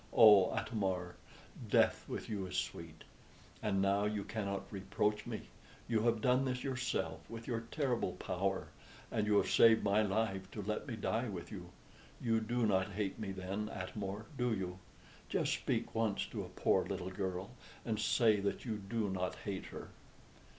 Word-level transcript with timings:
"Oh, 0.13 0.51
Atam 0.55 0.83
or, 0.83 1.15
death 1.69 2.09
with 2.09 2.27
you 2.27 2.47
is 2.47 2.57
sweet! 2.57 3.03
And 3.61 3.83
now 3.83 4.05
you 4.05 4.23
cannot 4.23 4.65
reproach 4.73 5.27
me 5.27 5.41
You 5.87 6.01
have 6.01 6.21
done 6.21 6.43
this 6.43 6.63
yourself, 6.63 7.19
with 7.29 7.45
your 7.45 7.59
terrible 7.69 8.13
power; 8.13 8.69
and 9.11 9.27
you 9.27 9.37
have 9.37 9.51
saved 9.51 9.83
my 9.83 10.01
life 10.01 10.49
to 10.53 10.63
let 10.63 10.87
me 10.87 10.95
die 10.95 11.29
with 11.29 11.51
you. 11.51 11.69
You 12.19 12.39
do 12.39 12.65
not 12.65 12.93
hate 12.93 13.19
me, 13.19 13.31
then, 13.31 13.69
Atam 13.69 14.03
or, 14.03 14.25
do 14.39 14.51
you? 14.51 14.79
Just 15.29 15.53
speak 15.53 15.93
once 15.93 16.25
to 16.31 16.43
a 16.43 16.49
poor 16.49 16.83
little 16.83 17.11
girl, 17.11 17.51
and 17.85 17.99
say 17.99 18.39
that 18.39 18.65
you 18.65 18.77
do 18.77 19.07
not 19.07 19.35
hate 19.35 19.65
her!" 19.67 19.89